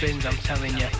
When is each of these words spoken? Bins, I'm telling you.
Bins, 0.00 0.24
I'm 0.26 0.36
telling 0.44 0.76
you. 0.78 0.97